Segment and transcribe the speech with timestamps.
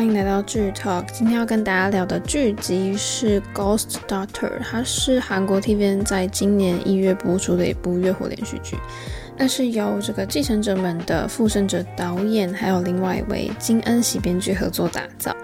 [0.00, 1.04] 欢迎来到剧 Talk。
[1.12, 8.78] 今天要跟大家聊的剧集是《Ghost Doctor》，它是韩国 TVN 在今年一月播出的一部月火连续剧。
[9.36, 15.36] 那是由这个继承者们的复生者导演，还有另外一位金恩喜编剧合作打造。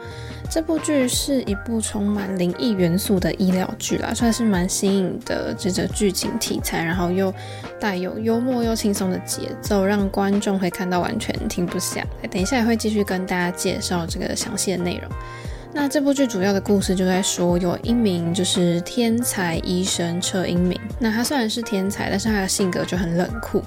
[0.50, 7.32] 这部剧是一部充满灵异元素的医疗剧啦，算是蛮新颖的这个剧情题材，然后又
[7.78, 12.28] 带有幽默又轻松的节奏，让观众会看到完全停不下来。
[12.28, 15.10] 等一下也会继续跟大家介绍这个详细的内容。
[15.76, 20.80] 那这部剧主要的故事就在说，有一名就是天才医生车英明。
[20.98, 23.62] 那他虽然是天才，但是他的性格就很冷酷。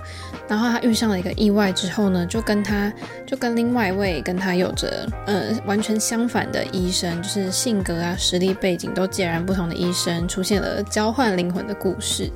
[0.47, 2.91] 然后他遇上了一个意外之后呢，就跟他
[3.27, 12.27] 就跟另外一位跟他有着呃完全相反的医生，就是性格啊、实力背景都截然不同的医生，出现了交换灵魂的故事。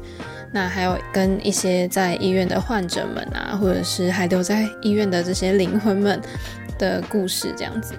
[0.52, 6.21] 那还有跟一些在医院的患者们啊，或者是还留在医院的这些灵魂们
[6.77, 7.96] 的故事，这样子。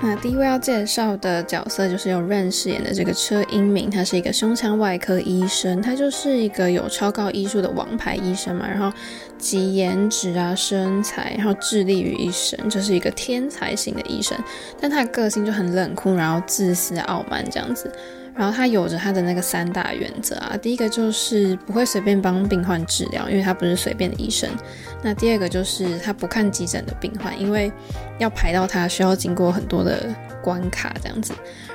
[0.00, 8.96] 那第一位要介绍的角色就是由 Rain 饰演的这个车英明，他是一个胸腔外科医生，他就是一个有超高医术的王牌医生嘛，然后
[9.38, 14.38] 集颜值啊、身材，然后智力于一身，就是一个天才型的医生，
[14.80, 17.92] 但他的个性就很冷酷，然后自私傲慢这样子。
[18.38, 24.48] 然后他有着他的那个三大原则啊，第一个就是不会随便帮病患治疗，因为他不是随便的医生。
[25.02, 27.72] 那第二个就是他不看急诊的病患，因为
[28.18, 31.34] 要排到他需要经过很多的关卡这样子。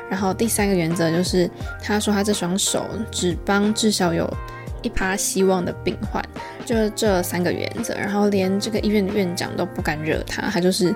[0.09, 1.49] 然后第三个原则就是
[1.81, 4.31] 他说他这双手只帮至少有
[4.81, 6.23] 一趴希望的病患，
[6.65, 7.93] 就是这三个原则。
[7.95, 10.95] 然后连这个医院的院长都不敢惹他，他就是。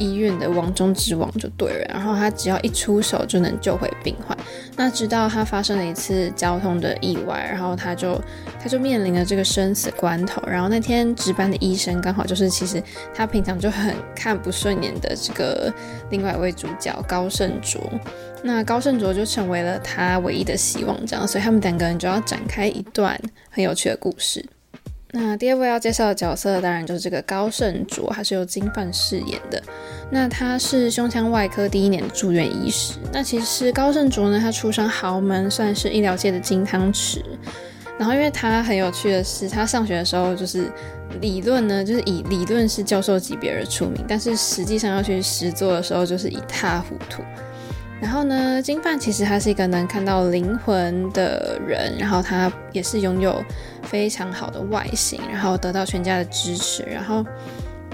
[0.00, 4.36] 医院的王中之王就对了，然后他只要一出手就能救回病患。
[4.74, 8.18] 那直到他发生了一次交通的意外，然后他就
[8.58, 10.42] 他就面临了这个生死关头。
[10.46, 12.82] 然后那天值班的医生刚好就是其实
[13.14, 15.70] 他平常就很看不顺眼的这个
[16.08, 17.78] 另外一位主角高胜卓。
[18.42, 23.20] 那高胜卓就成为了他唯一的希望，这样，所以他们两个人就要展开一段
[23.50, 24.42] 很有趣的故事。
[25.12, 29.60] 那第二位要介绍的角色，当然就是这个高胜卓，他是由金范饰演的。
[30.10, 32.94] 那他是胸腔外科第一年的住院医师。
[33.12, 37.22] 那其实高胜卓呢，他出身豪门，算是医疗界的金汤匙。
[37.98, 40.70] 然后因为他很有趣的是，他上学的时候就是
[41.20, 47.22] 理论呢，就是以理论是教授级别而出名，但是实际上要去实作的时候，就是一塌糊涂。
[48.00, 53.44] 然后呢，金范其实他是一个能看到灵魂的人，然后他也是拥有
[53.82, 57.24] 非常好的外形，然后得到全家的支持，然后。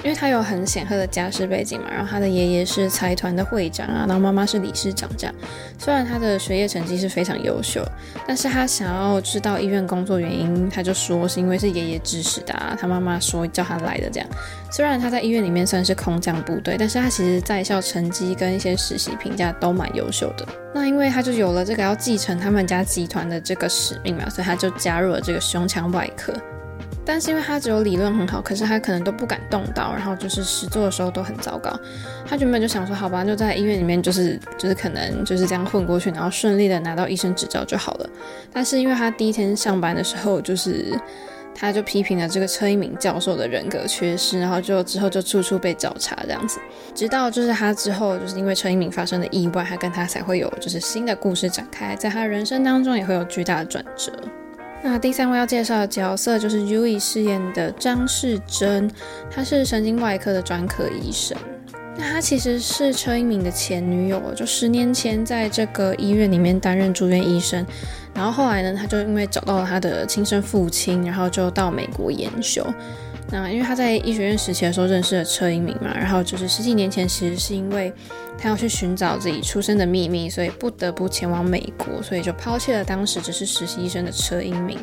[0.07, 5.35] 因为他有很显赫的家世背景嘛，然后他的爷爷是财团的会长啊，然后妈妈是理事长这样。
[5.81, 7.85] 虽然他的学业成绩是非常优秀，
[8.25, 14.29] 但是他想要知道医院工作原因，他就说是因为是爷爷指使的啊，他妈妈说叫他来的这样。
[14.71, 20.47] 虽然他在医院里面算是空降部队，但是他其实在校成绩跟一些实习评价都蛮优秀的。
[20.73, 26.33] 那因为他就有了这个要继承他们家集团的这个使命嘛，所以他就加入了这个胸腔外科。
[27.07, 31.73] 但是因为他只有理论很好，可是他可能都不敢动刀，然后就是实作的时候都很糟糕。
[32.27, 38.11] 他原本就想说，好吧，就在医院里面，就是就是可能就是这样混过去，然后顺利的拿到医生执照就好了。
[38.53, 40.99] 但是因为他第一天上班的时候，就是
[41.55, 46.59] 他就批评了这个车一鸣教授的人格缺失，然后就之后就处处被找茬这样子。
[46.93, 54.13] 直到就是他之后，就是因为车一鸣发生的意外，他跟他才会有就是新的故事展开，在他人生当中也会有巨大的转折。
[54.83, 58.91] 那第三位要介绍的角色就是 Yui 饰演的张世珍，
[59.31, 61.37] 他是神经外科的专科医生。
[61.99, 67.67] 那他其实是车英敏的前女友，就十年前在这个医院里面担任住院医生，
[68.15, 72.67] 然后后来呢，他就因为找到了他的亲生父亲，然后就到美国研修。
[73.29, 77.93] 那因为他在医学院时期的时候认识了车英明嘛，然后就是十几年前，其实是因为
[78.39, 84.79] 他要去寻找自己出生的秘密，所以不得不前往美国，所以就抛弃了当时只是实习医生的车英明。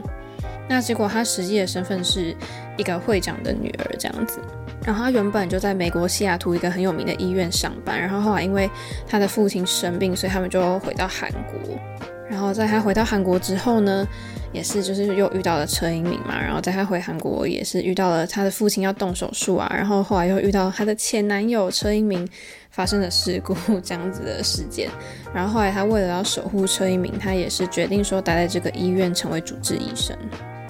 [0.67, 2.35] 那结果他实际的身份是
[2.77, 4.39] 一个会长的女儿这样子，
[4.85, 8.69] 然后他原本就在美国西雅图一个很有名的医院上班，然后后来因为
[9.07, 11.77] 他的父亲生病，所以他们就回到韩国。
[12.29, 14.07] 然后在他回到韩国之后呢，
[14.51, 16.39] 也是就是又遇到了车英明嘛。
[16.41, 19.71] 然后在他回韩国也是遇到了他的父亲要动手术啊。
[19.75, 22.27] 然后后来又遇到他的前男友车英明
[22.71, 24.89] 发生了事故这样子的事件。
[25.33, 30.17] 然后后来他为了要守护车英明，他也是决定说待在这个医院成为主治医生。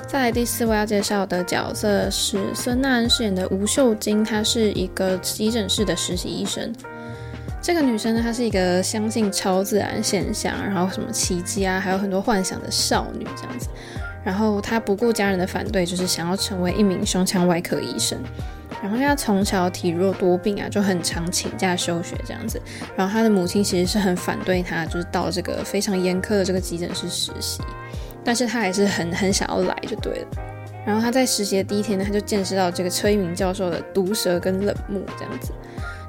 [0.08, 6.72] 再来第四位要介绍的角色是孙娜恩饰演的吴秀晶，她是一个急诊室的实习医生。
[7.64, 13.70] 这个女生呢，她是一个相信超自然现象，然后什么奇迹啊，还有很多幻想的少女这样子。
[14.22, 18.20] 然后她不顾家人的反对，就是想要成为一名胸腔外科医生。
[18.82, 22.62] 然后因为他从小体弱多病啊，就很常请假休学这样子。
[22.98, 27.62] 然后她的母亲其实是很反对她，就是到这个非常严苛的这个急诊室实习，
[28.26, 30.28] 但是她还是很很想要来就对了。
[30.86, 35.54] 然后她在实习的第一天呢，她就见识到这个车一鸣教授的毒舌跟冷漠这样子。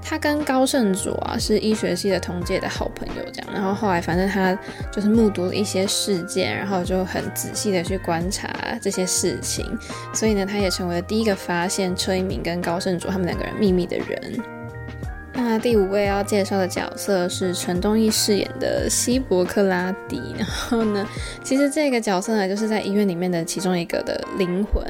[0.06, 3.54] 他跟高胜佐啊是医学系的同届的好朋友，这样。
[3.54, 4.56] 然后后来反正他
[4.92, 9.66] 就是目睹了一些事件，然后就很仔细的去观察这些事情，
[10.12, 14.40] 所以呢，他也成为了第一个发现车一鸣跟高胜佐他们两个人秘密的人。
[15.36, 20.20] 那第五位要介绍的角色是陈东义饰演的希伯克拉底。
[20.38, 21.06] 然后呢，
[21.42, 24.82] 其实这个角色呢，就是在医院里面的其中一个的灵魂。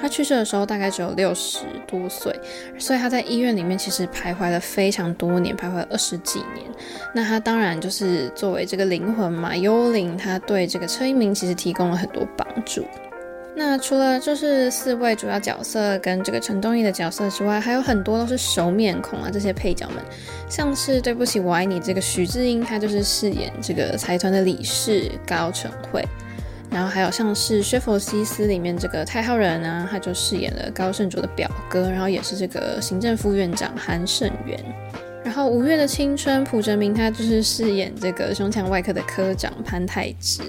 [0.00, 2.32] 他去世的时候大概只有六十多岁，
[2.78, 6.64] 所以他在医院里面其实徘徊了非常多年，徘徊了二十几年。
[7.12, 12.84] 那他当然就是作为这个灵魂嘛，幽灵，他对这个车一鸣其实提供了很多帮助。
[13.58, 19.96] 那除了就是四位主要角色跟这个陈东义的角色之外，还有很多都是熟面孔啊，这些配角们，
[20.48, 26.06] 像是对不起我爱你这个许志英，他就是饰演这个财团的理事高成惠。
[26.70, 34.56] 然后还有像是《薛佛西斯》里面这个太浩人啊，他就饰演了高胜卓的表哥，然后也是这个行政副院长韩胜元。
[35.38, 40.42] 后《五月的青春》朴哲明他就是饰演这个胸腔外科的科长潘泰植。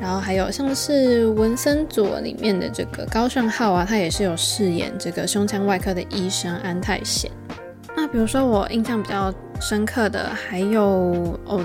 [0.00, 7.30] 然后还有像是《文森佐》里面的这个高尚浩啊，他也是有饰演这个胸腔外科的医生安泰贤。
[7.96, 10.82] 那比如说我印象比较深刻的还有
[11.46, 11.64] 哦。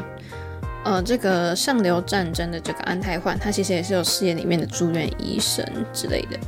[0.86, 6.40] 呃，这个上流战争的这个安泰焕，他其实也是有饰演里面的住院医生之类的。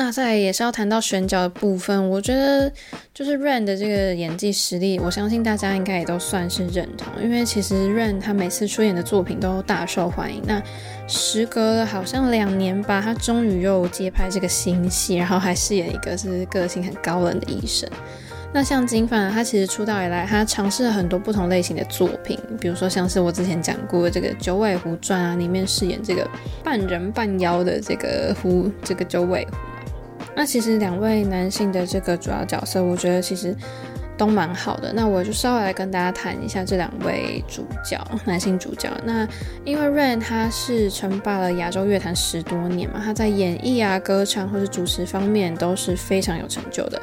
[0.00, 2.72] 那再也是要谈到选角的部分，我觉得
[3.12, 10.40] 就是 ran 的这个演技实力，我相信大家应该也都算是认同，因为其实 ran 他每次出演的作品都大受欢迎。
[10.46, 10.62] 那
[11.08, 17.90] 时隔了好像两年吧，他终于又接拍这个新戏，然后还饰演一个是个性很高冷的医生。
[18.52, 26.24] 那像金范，他其实出道以来，他尝试了很多不同类型的作品，比如说像是我之前讲过的这个《九尾狐传》啊，里面饰演这个
[26.62, 29.56] 半人半妖的这个狐，这个九尾狐。
[30.38, 33.52] 那其实两位男性的这个主要角色，我觉得其实
[34.16, 34.92] 都蛮好的。
[34.92, 38.88] 那我就稍微来跟大家谈一下这两位主角，男性主角。
[39.04, 39.26] 那
[39.64, 47.02] 因为 Rain 他是称霸了亚洲乐坛十多年嘛，他在演绎啊、歌唱或是主持方面都是非常有成就的。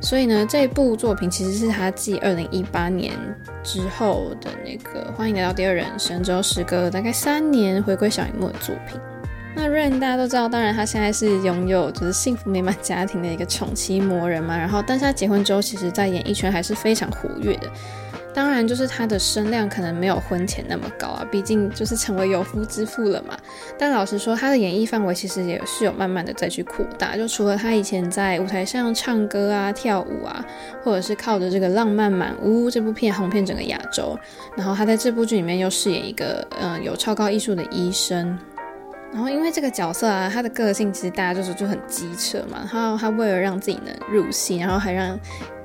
[0.00, 3.12] 所以呢，这部作品其实是他继二零一八年
[3.62, 9.00] 之后的那个《欢迎来到第二人生》之后，时隔大概三年回归小荧幕的作品。
[9.54, 14.56] 那 Rain 大家都知道，当然他现在是拥有就是幸福美满家庭的一个宠妻魔人嘛。
[14.56, 17.70] 然后，但是他结婚之后，其实在演艺圈还是非常活跃的。
[18.34, 23.36] 当然，就是他的声量可能没有婚前那么高啊，毕竟就是成为有夫之妇了嘛。
[23.78, 27.14] 但老实说，他的演艺范围其实也是有慢慢的再去扩大。
[27.14, 30.42] 就除了他以前在舞台上唱歌啊、跳舞啊，
[30.82, 34.18] 或者是靠着这个《浪漫满屋》这部片红遍整个亚洲，
[34.56, 38.38] 然后他在这部剧里面又饰演一个嗯、有超高艺术的医生。
[39.12, 45.18] 然后因为这个角色啊，他的个性其实大家就是就很机车嘛，然后他为了让自己能入戏，然后还让。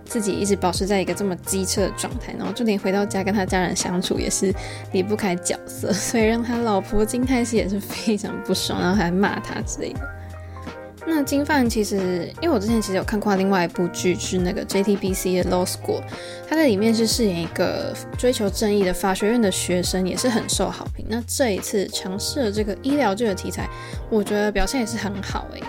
[0.10, 4.56] 自己一直保持在一个这么机车的状态，然后就连回到家跟他家人相处也是
[4.94, 10.00] 离不开角色，所以让他老婆金泰熙也是非常不爽，然后还骂他之类的。
[11.10, 16.04] 那金范其实，因为我之前其实有看过另外一部剧，是那个 JTBC 的 Law School，
[16.48, 21.06] 他在里面是饰演一个追求正义的法学院的学生，也是很受好评。
[21.10, 23.70] 那这一次尝试了这个医疗剧的题材，
[24.10, 25.66] 我觉得表现也是很好诶、欸。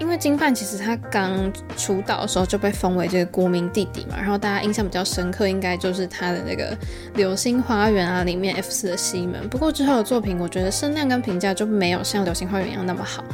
[0.00, 6.76] 因为金范其实他刚出道的时候就被封为这个国民弟弟嘛，然后大家印象比较深刻，应该就是他的那个
[7.14, 9.48] 《流星花园》啊里面 F 四的西门。
[9.48, 13.24] 不过之后的作品，我觉得声量跟评价就没有像《流星花园》一样那么好。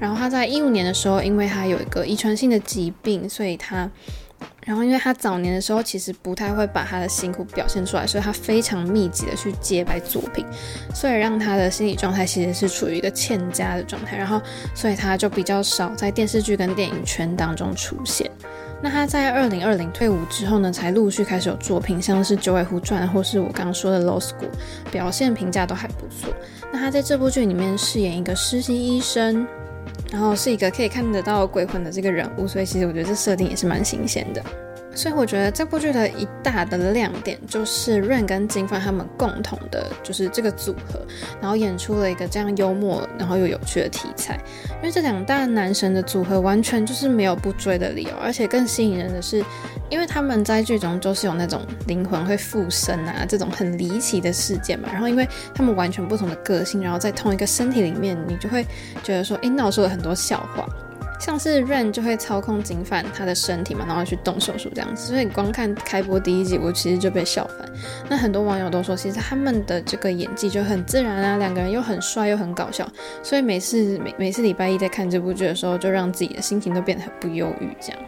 [0.00, 3.88] 然后他在一五年的时候，因为他有一个遗传性的疾病，所以他。
[4.64, 10.46] 然后，因为他早年的时候其实不太会把他的辛苦表现出来，所以他非常密集的去接拍作品，
[10.94, 14.16] 所以让他的心理状态其实是处于一个欠佳的状态。
[14.16, 14.40] 然后，
[14.74, 18.30] 所以他就比较少在电视剧跟电影圈当中出现。
[18.82, 24.50] 那他在二零二零退伍之后呢，才陆续开始有作品，像是《九尾狐传》或是我刚刚说的《Law School》，
[24.90, 26.32] 表现评价都还不错。
[26.72, 29.46] 那他在这部剧里面饰演一个实习医生。
[30.10, 34.42] 然后是一个可以看得到鬼魂的这个人物，所以其实我觉得这设定也是蛮新鲜的。
[34.94, 41.00] 所以我觉得这部剧的一大的亮点就是 Rain 跟金范他们共同的就是这个组合，
[41.40, 44.38] 然后演出了一个这样幽默然后又有趣的题材。
[44.80, 49.44] 因为这两大男神的组合完全就是没有不追的理由，而且更吸引人的是，
[49.88, 54.88] 因为他们在剧中就是有那种灵魂会附身啊这种很离奇的事件嘛。
[54.92, 58.66] 然后因为他们完全不同的个性，然后在同一个身体里面，你就会
[59.02, 60.68] 觉得说，诶，闹出了很多笑话。
[61.20, 67.68] 像是 Ren 就会操控金范他的身体嘛，然后去动手术这样子，所以光看开播第一集，我其实就被笑翻。
[68.08, 72.90] 那很多网友都说，其实他们的这个演技就很自然啊，两个人又很帅又很搞笑，
[73.22, 78.00] 所以每次每每次礼拜一在看这部剧的时候，就让自己的心情都变得很不忧郁这样。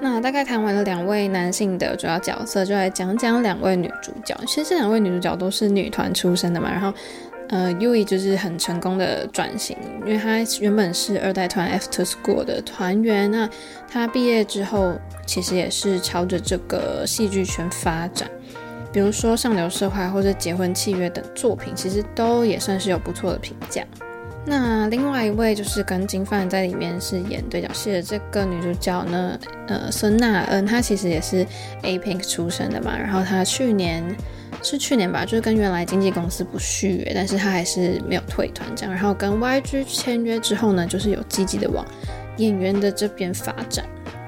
[0.00, 4.36] 那大概谈完了两位男性的主要角色，就来讲讲两位女主角。
[4.46, 6.92] 其实这两位女主角都是女团出身的嘛，然后。
[7.52, 13.46] 呃，Yui 就是很成功的转型，因为他原本是二代团 After School 的团员，那
[13.86, 14.94] 他毕业之后
[15.26, 18.26] 其实也是朝着这个戏剧圈发展，
[18.90, 23.84] 比如说《上流社会》或者《结婚契约》等作品，其实都也算是有不错的评价。
[24.46, 31.46] 那另外一位就是跟金范在里面是演对角戏的这个女主角呢，呃，孙娜恩，她其实也是
[31.82, 34.02] A Pink 出身的嘛，然后她去年。
[34.62, 38.94] 是去年吧，就是跟原来经纪公司不续约，但是他还是没有退团这样。
[38.94, 41.84] 然后跟 YG 签约之后呢，就是有积极的往
[42.36, 43.84] 演员的这边发展。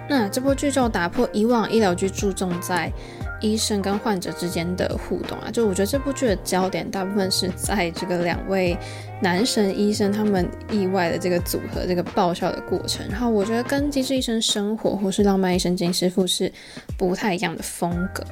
[0.09, 2.93] 那这部剧就打破以往医疗剧注重在
[3.41, 8.77] 医生跟患者之间的互动啊，就我觉得这部剧的焦点大部分是在这个两位
[9.23, 13.07] 男神医生他们意外的这个组合，这个爆笑的过程。
[13.09, 16.53] 然后我觉得跟《机智医生生活》或是《浪漫医生金师傅》是
[16.99, 18.23] 不太一样的风格。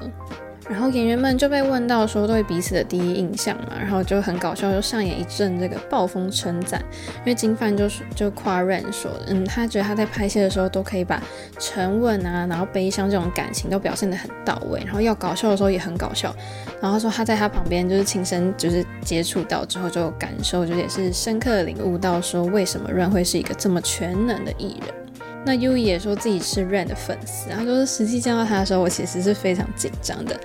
[0.70, 6.80] 然后演员们就被问到说对彼此的第一印象嘛，然后就很搞笑，就上演一阵这个暴风称赞。
[7.18, 11.22] 因为金范就是就夸 Ren 说，嗯，他觉得他在拍戏的时候都可以把
[11.58, 16.34] 沉稳啊，然后悲伤这种感情都表现得很到位，然后要搞笑的时候也很搞笑。
[16.80, 25.01] 然后说他在他旁边就是亲身就是接触到之后就感受，就也是深刻的领悟到说为什么 Ren 会是一个这么全能的艺人。
[25.44, 30.38] 那 Yui 也说自己是 Ren 的粉丝，然后就是实际见到他的时候，我其实是非常紧张的。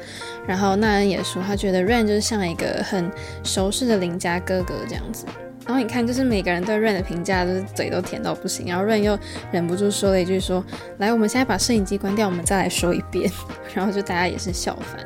[0.47, 3.11] 然后娜恩也说，他觉得 Ren 就是像一个很
[3.43, 5.25] 熟识的邻家哥哥这样子。
[5.65, 8.67] 然后你看，就是每个人对 Ren 的评价，就是嘴都甜到不行。
[8.67, 9.19] 然后 Ren 又
[9.51, 10.63] 忍不住说了一句说
[10.97, 13.29] ：“来，我们现在把摄影机关掉，我们再来说一遍。
[13.75, 15.05] ”然后就大家也是笑翻。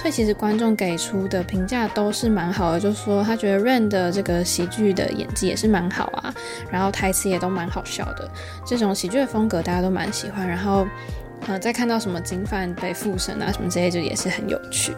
[0.00, 6.34] 所以其实观众给出的评价都是蛮好的，就是说他觉得 Ren 的这个喜剧的演技也是蛮好啊，
[6.70, 8.26] 然后台词也都蛮好笑的，
[8.64, 10.48] 这种喜剧的风格大家都蛮喜欢。
[10.48, 10.86] 然后，
[11.46, 14.94] 呃，再看到什么金范被附身啊什么之类，就也是很有趣。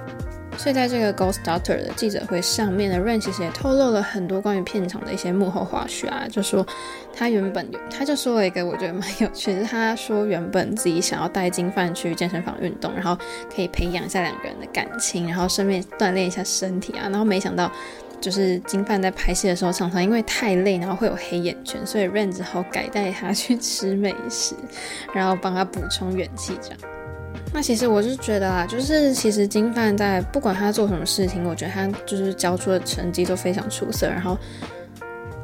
[0.58, 6.64] 所以在这个 Ghost Doctor 的记者会上面呢，Ren 其实也透露了很多关于片场的一些幕后花絮啊，就说
[7.12, 13.16] 他原本他就说了一个我觉得蛮有趣的，他说原本自己想要带金范去健身房运动，然后
[13.54, 17.70] 可以培养一下两个人的感情，然后顺便锻炼一下身体啊，然后没想到
[18.20, 24.54] 就是金范在拍戏的时候常常因为太累，然后会有黑眼圈，所以 Ren 只好改带他去吃美食，
[25.12, 26.78] 然后帮他补充元气这样。
[27.54, 34.08] 那其实我是觉得啊，就是其实金范在不管他做什么事情，我觉得他就是交出的成绩都非常出色。
[34.08, 34.38] 然后，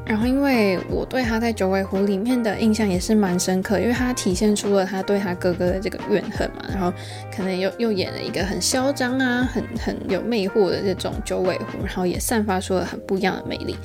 [0.06, 6.64] 然后因为我对他在九尾狐里面的印象也是蛮深刻，因为他体现出了他对他哥哥的这个怨恨嘛。
[6.72, 6.90] 然后
[7.30, 13.76] 可能又又演了一个很嚣张啊，很很有魅惑的这种九尾狐，然后也散发出了很不一样的魅力。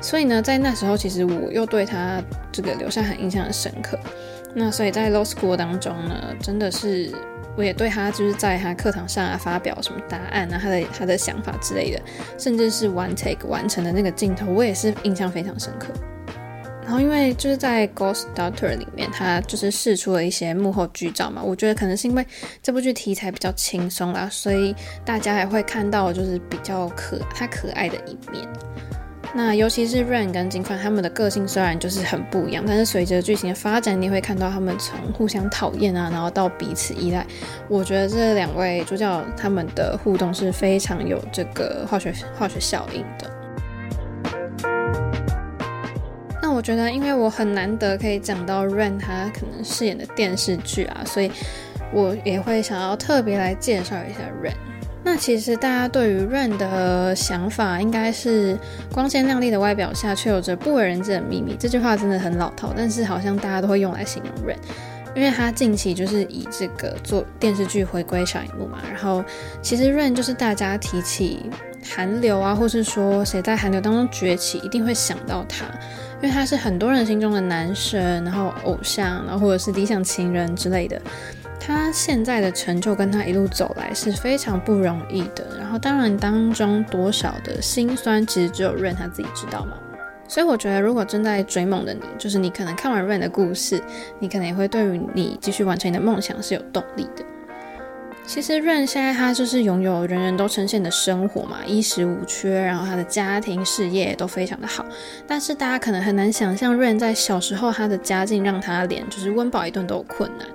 [0.00, 3.98] 所以呢，在那时候其实我又对他这个留下很印象很深刻。
[4.54, 7.12] 那所以在 Law School 当中呢，真的是。
[7.56, 12.00] 我也对他就是在他课堂上啊发表什么答案啊，他的他的想法之类的，
[12.38, 15.88] 甚至是 one take 完成的那个镜头，我也是印象非常深刻。
[16.84, 22.26] 然后因为就是在 Ghost Doctor 里面，他就是试出了一些幕后剧照嘛，我觉得可能是因为
[22.62, 28.46] 这部剧题材比较轻松啦，所以大家还会看到就是比较可他可爱的一面。
[29.34, 37.26] 那尤其是 Ren 跟金范他们的个性虽然就是很不一样，但是随着剧情的发展，你会看到他们从互相讨厌啊，然后到彼此依赖。
[37.66, 43.30] 我觉得这两位主角他们的互动是非常有这个化学化学效应的。
[46.42, 51.32] 那我觉得，因为我很难得可以讲到 Ren 他可能饰演的电视剧啊，所以
[51.90, 54.71] 我也会想要特别来介绍一下 Ren。
[55.04, 58.56] 那其实大家对于 Ren 的想法应该是
[58.92, 61.56] 光鲜亮丽的外表下却有着不为人知的秘密。
[61.58, 64.56] 这句话真的很老套，但是好像大家都会用来形容 Ren，
[65.14, 68.78] 因为他近期就是以这个做电视剧回归小荧幕嘛。
[68.90, 69.24] 然后
[69.60, 71.50] 其实 Ren 就是大家提起
[71.84, 75.64] 韩流啊，或是说谁在韩流当中崛起，一定会想到他，
[76.22, 81.02] 因为他是很多人心中的男神，然后偶像，然后或者是理想情人之类的。
[81.64, 89.78] 他现在的成就跟他一路走来是非常不容易的，然后当然当中多少的辛酸，其实只有 Ren 他自己知道嘛。
[90.26, 93.80] 所以我觉得，如果正在追梦的你，就是你可能看完 Ren 的故事，
[94.18, 97.24] 你可能也会对于你继续完成你的梦想是有动力的。
[98.26, 104.84] 其实 Rain 现在他就是拥有人人都称羡的生活嘛，衣食无缺，然后他的家庭事业都非常的好。
[105.28, 110.48] 但是大家可能很难想象，Rain 在小时候他的家境让他连就是温饱一顿都有困难。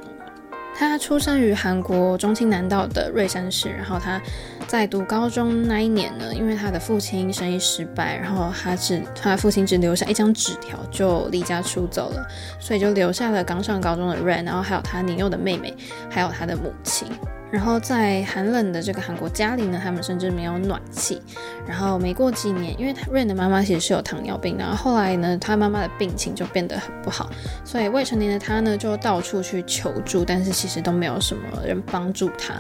[0.80, 4.22] 他出生于韩国中清南道的瑞山市，然后他
[4.68, 12.28] 在读高中那一年呢，因为他的父亲生意失败，然后他只他父亲只留下一张纸条就离家出走了，
[12.60, 15.76] 所以就留下了刚上高中的 Rain，然后还有他年幼的妹妹，
[16.12, 17.08] 还有他的母亲。
[17.52, 21.22] 然后在寒冷的这个韩国家里呢，他们甚至没有暖气。
[21.68, 27.30] 然后没过几年，因为 Rain 的妈妈其实是有糖尿病，然后后来呢，他妈妈的病情就变得很不好，
[27.66, 32.54] 所以未成年的他呢就到处去求助，但是其实都没有什么人帮助他，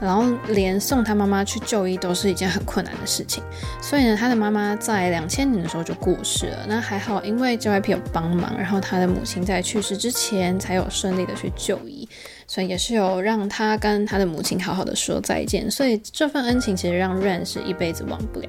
[0.00, 3.44] 然后连送他妈妈去就医都是一件很困难的事情。
[3.82, 6.64] 所以呢，他的妈妈在两千年的时候就过世了。
[6.66, 12.08] 那还好，因为 JYP 有帮忙，然后他的母亲在去世之前才有顺利的去就医。
[12.46, 18.48] 所以也是有让他跟他的母亲好好的说再见，所以这份恩情其实让 ran 是一辈子忘不了。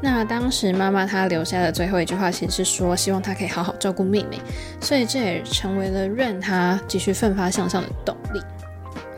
[0.00, 4.40] 那当时妈妈她留下的最后一句话，其实是说希望他可以好好照顾妹妹，
[4.80, 8.40] 所以这也成为了 ran 他继续奋发向上的动力。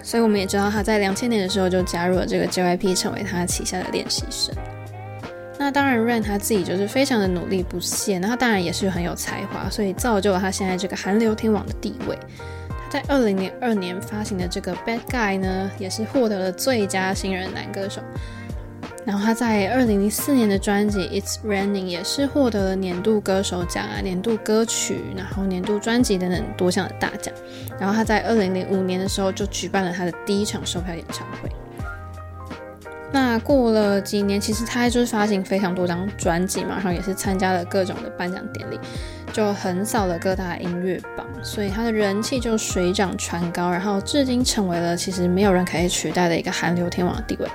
[0.03, 4.55] 所以我们也知道他在两千年的时候就加入了这个 JYP，成为他旗下的练习生。
[5.59, 12.19] 那当然 ran 他自己就是非常的努力不懈，那他当然也是很有才华，所以造就了他现在这个韩流天王的地位。
[12.91, 18.03] 在二零零二年发行的这个《Bad Guy》呢，也是获得了最佳新人男歌手。
[19.07, 27.33] 然后他在二零零四年的专辑《It's Raining》也是获得了年度歌手奖啊、年度歌曲，然后年度专辑等等多项的大奖。
[27.79, 31.49] 然后他在二零零五年的时候就举办了他的第一场售票演唱会。
[33.13, 38.79] 那过了几年，其实他就是发行非常多张专辑嘛，然后也是参加了各种的颁奖典礼，
[39.33, 47.49] 就横扫了各大音乐榜，所以他的人气就水涨船高，然后至今成为了其实没有人可以取代的一个韩流天王的地位。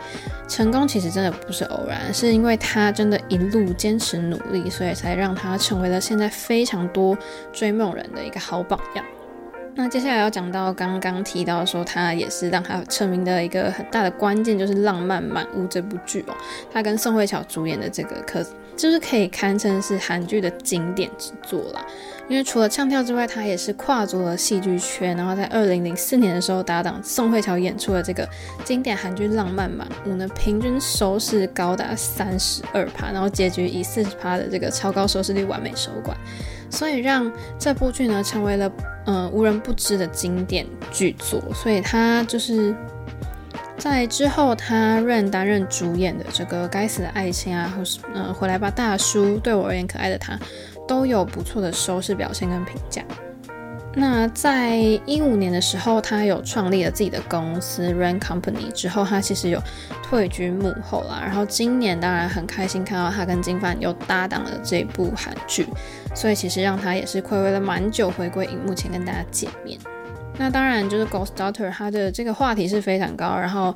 [0.48, 7.17] 成功其实真的不是偶然，是因为他真的一路坚持努力，所以才让他成为了现在非常多
[7.52, 9.04] 追梦人的一个好榜样。
[9.78, 16.34] 那接下来要讲到刚刚提到说，他也是让他成名的一个很大的关键，就是《浪漫满屋》这部剧哦。
[16.71, 18.41] 他跟宋慧乔主演的这个，可
[18.76, 21.86] 就是可以堪称是韩剧的经典之作啦。
[22.28, 28.28] 因为除了唱跳之外，他也是跨足了戏剧圈，然后在二零零四年的时候搭档宋慧乔演出了这个
[28.64, 36.18] 经典韩剧《浪漫满屋》呢，平均收视高达三十二趴，然后结局以四十趴的这个超高收视率完美收官。
[36.72, 38.72] 所以让这部剧呢成为了、
[39.06, 42.76] 呃、无人不知的经典剧作，所以它就是
[43.78, 50.40] 在之后他 Rain 担任主演的这个《该死的爱情》啊，或是嗯、回来吧大叔，对我而言可爱的他，
[50.88, 53.04] 都有不错的收视表现跟评价。
[53.98, 59.62] 那在一五年的时候，他有创立了自己的公司，Ran Company，之后他其实有
[60.04, 61.22] 退居幕后啦。
[61.24, 65.66] 然后今年当然很开心看到他跟金范又搭档了这部韩剧，
[66.14, 69.80] 所以其实让他也是暌违了蛮久回归荧幕前跟大家见面。
[70.38, 73.74] 那当然就是 Ghost Daughter，他的这个话题是非常高，然后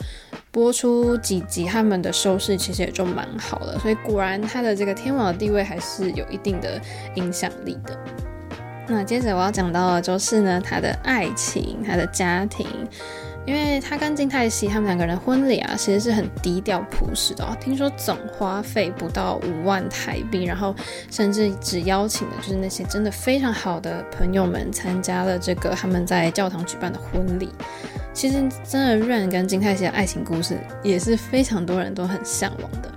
[0.52, 6.80] 播出几集他们的收视其实也就蛮好了，所以果然他的这个天王的地位还是有一定的
[7.16, 7.98] 影响力的。
[8.88, 12.68] 那接着我要讲到的就是呢，他的爱情，他的家庭，
[13.46, 17.58] 因为他跟金泰熙他们两个人婚礼啊，其实是很低调朴实的哦。
[17.60, 20.76] 听说总花费不到五万台币，然后
[21.10, 27.50] 甚至只邀请的就是那些真的非常好的朋友们参加了这个他们在教堂举办的婚礼。
[28.14, 32.92] 其实真的 Rain 跟金泰熙的爱情故事也是非常多人都很向往的。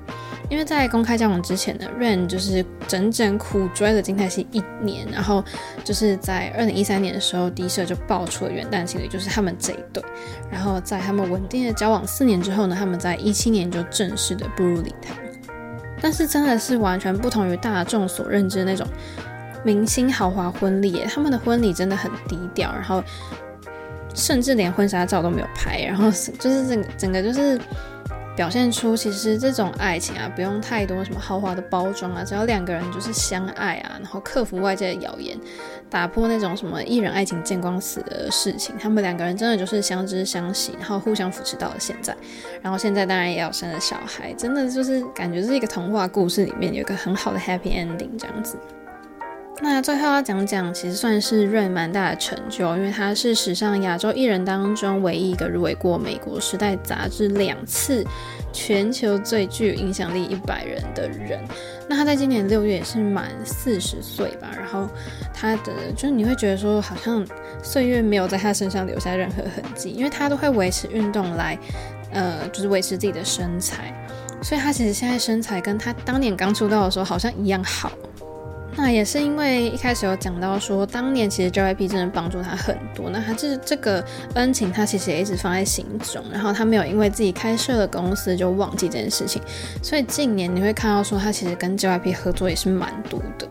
[0.53, 5.43] 因为在公开交往之前呢，Rain 就是整整苦追了金泰熙一年，然后
[5.83, 10.05] 就是在二零一三年的时候，第一社就爆出了元旦情侣，就是他们这一对。
[10.51, 15.17] 然后在他们稳定的交往四年之后呢，他们在一七年就正式的步入礼堂。
[16.03, 18.87] 但是真的是完全不同于大众所认知的那种
[19.65, 23.03] 明星豪华婚礼，他们的婚礼真的很低调，然后
[24.15, 27.59] 甚至连婚纱照都没有拍，然后就是整整个就是。
[28.35, 35.39] 表现出其实这种爱情啊，不用太多什么豪华的包装啊，只要两个人就是相爱啊，然后克服外界的谣言，
[35.91, 42.17] 打破那种什么艺人爱情见光死的事情，他们两个人真的就是相知相惜，然后互相扶持到了现在，
[42.63, 48.57] 然后现在当然也要生了小孩，真的就是感觉是一个童话故事里面有一个很好的 happy ending 这样子。
[49.61, 58.05] 那最后要讲讲，其实算是瑞蛮大的成就，因为他是史上亚洲艺人当中唯一一个入围过美国时代杂志两次
[58.53, 61.41] 全球最具影响力一百人的人。
[61.89, 64.89] 那他在今年六月也是满四十岁吧，然后
[65.33, 67.25] 他的就是你会觉得说，好像
[67.63, 71.57] 岁月没有在他身上留下任何痕迹，因为他都会维持运动来，
[72.11, 73.95] 呃，就是维持自己的身材，
[74.43, 77.93] 所以他其实现在身材跟他当年刚出道的时候好像一样好。
[78.75, 84.05] 那也是因为一开始有讲到说，当年其实 JYP 真的帮助他很多，那他这这个
[84.35, 89.41] 恩情他其实也一直放在心中，然后他没有因为自己开设了公司就忘记这件事情，
[89.83, 93.47] 所以近年你会看到说他其实跟 JYP 合作也是蛮多的。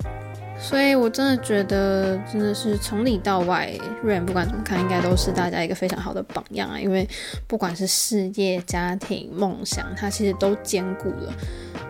[0.62, 3.74] 所以，我真的觉得，真的是从里到外
[4.06, 6.80] ，Rain 不管怎么看，应该都是大家一个非常好的榜样啊。
[6.80, 7.10] 因为
[7.48, 11.34] 不管是事业、家庭、梦想，他其实都兼顾了。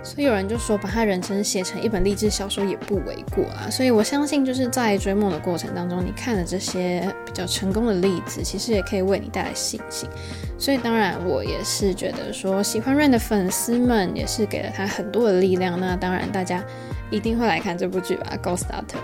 [0.02, 3.70] 所以有人就说，把他人生写成一本励志小说也不为过啊。
[3.70, 10.10] 所以我相信，就是在追梦的过程当中，你看了这些比较成功的例子，其实也可以为你带来信心。
[10.58, 15.78] 所以，当然，我也是觉得说，喜欢 Rain 的粉丝们也是给了他很多的力量。
[15.78, 16.64] 那当然，大家。
[17.12, 18.98] 一定会来看这部剧吧，《Ghost Daughter》。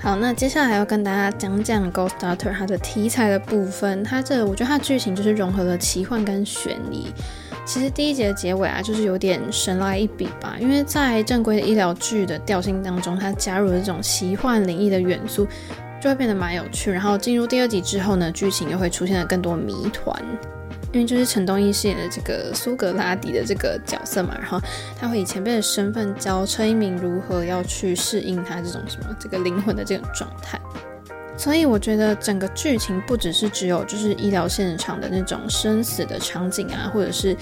[0.00, 4.02] 好，那接下来要跟大家讲讲《Ghost Daughter》它的题材的部分。
[4.04, 7.12] 它这我觉得它剧情就是融合了奇幻跟悬疑。
[7.66, 15.46] 其实第一集的结尾啊，就是有点神来一笔吧，因为在正规的医疗剧的调性当中，它加入了这种奇幻灵异的元素，
[16.00, 16.90] 就会变得蛮有趣。
[16.90, 20.16] 然后进入第二集之后呢，剧情又会出现了更多谜团。
[20.92, 24.58] 因为就是陈东义饰演的这个苏格拉底的这个角色嘛，然后
[24.98, 30.58] 他会以前辈的身份教车一鸣如何要去适应他这种什么这个灵魂的这种状态，
[31.36, 37.36] 所以我觉得整个剧情不只是只有就是医疗现场的那种生死的场景啊，或者是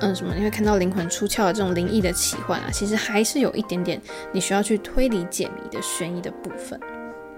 [0.00, 4.00] 嗯什么你会看到灵魂出窍的这种灵异的奇幻啊，其实还是有一点点
[4.32, 6.80] 你需要去推理解谜的悬疑的部分。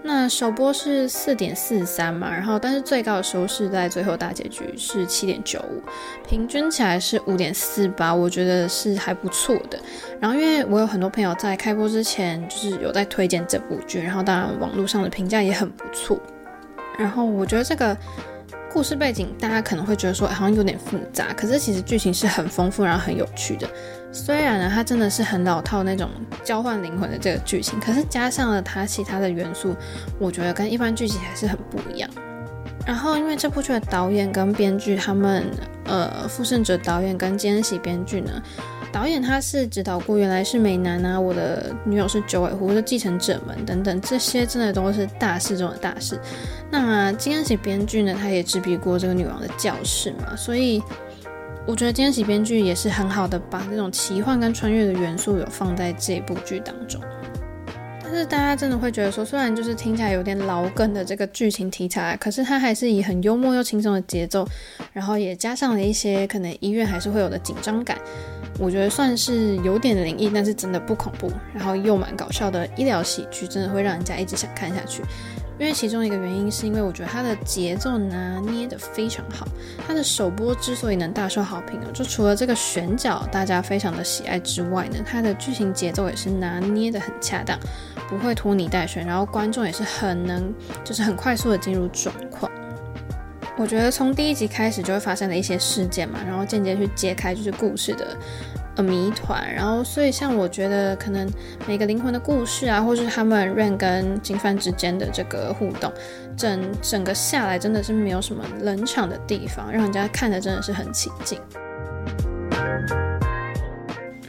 [0.08, 5.82] 那首播是四点四三嘛，然后但是最高的收视在最后大结局是七点九五，
[6.26, 9.78] 平均起来是五点四八，我觉得是还不错的。
[10.18, 16.18] 然后因为我有很多朋友在开播之前就是有在推荐这部剧，然后当然网络上的评价也很不错。
[16.98, 17.94] 然后我觉得这个
[18.72, 23.68] 故事背景大家可能会觉得说好像有点复杂，可是其实剧情是很丰富，然后很有趣的。
[24.10, 26.08] 虽然呢，它真的是很老套那种
[26.42, 29.76] 交换灵魂的这个剧情，可是加上了它其他的元素，
[30.18, 32.08] 我觉得跟一般剧集还是很不一样。
[32.86, 35.44] 然后因为这部剧的导演跟编剧，他们
[35.84, 38.42] 呃，傅胜哲导演跟金恩喜编剧呢，
[38.90, 46.18] 导演他是指导过《原来是美男》啊，《我的女友是九尾狐》的继承者们等等，这些真的都是大事中的大事。
[46.70, 50.82] 那金恩喜编剧呢，他也执笔过这个女王的教室嘛，所以。
[51.68, 56.98] 我觉得金恩喜编剧也是很好的，把这种奇幻跟穿越的元素有放在这部剧当中。
[58.02, 64.48] 但是大家真的会觉得说，虽然就是听起来有点老梗的这个剧情题材，可是它还是以很幽默又轻松的节奏，
[64.94, 67.98] 然后也加上了一些可能医院还是会有的紧张感。
[68.58, 75.02] 我觉得算是有点灵异，但是真的不恐怖，然后又蛮搞笑的医疗喜剧，真的会让人家一直想看下去。
[75.58, 79.46] 因为其中一个原因是因为我觉得它的节奏拿捏得非常好。
[79.86, 87.58] 它的首播之所以能大受好评呢，就除了这个选角大家非常的喜爱之外呢，它的剧情节奏也是拿捏得很恰当，
[88.08, 92.50] 不会拖泥带水，然后观众也是很能，就是很快速的进入状况。
[93.56, 98.16] 我觉得从第一集开始就会发生的一些事件嘛，然后间接去揭开就是故事的。
[98.82, 101.28] 谜团，然后所以像我觉得可能
[101.66, 105.92] 每个灵魂的故事啊，或是他们 ran 跟金范之间的这个互动，
[106.36, 111.38] 整整个下来真的是没有什么冷场的地方，让人家看的真的是很起劲。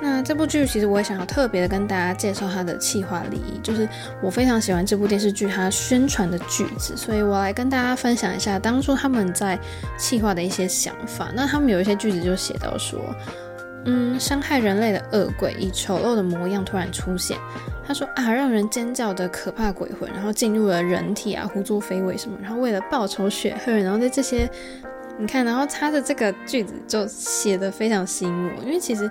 [0.02, 3.88] 那这部剧其实我也想要特别的跟大家介绍它的企划利益，就是
[4.22, 9.60] 我非常喜欢这部电视剧它宣传的句子，所以我来跟大家分享一下当初他们在
[9.98, 11.30] 企划的一些想法。
[11.36, 13.00] 那他们有一些句子就写到说。
[13.86, 17.38] 嗯，伤害人类的恶鬼以丑陋的模样突然出现。
[17.86, 22.38] 他说啊，让人尖叫的可怕鬼魂，然后进入了人体啊，胡作非为什么？
[22.42, 24.50] 然后为了报仇雪恨，然后在这些，
[25.18, 29.10] 你看，然后他的这个句子就写的非常吸引我，因为其实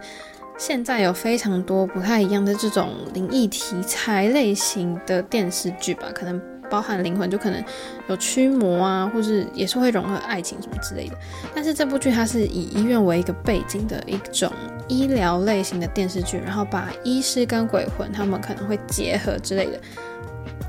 [0.56, 6.57] 现在有非常多不太一样的这种灵异题材类型的电视剧吧，可能。
[6.70, 7.62] 包含灵魂就可能
[8.08, 11.16] 有驱魔啊，或是也是会融合爱情什么之类的。
[11.54, 14.52] 但是这部剧它是以医院为一个背景的一种
[14.88, 19.80] 医疗类型的电视剧，然后把医师跟鬼魂他们可能会结合之类的，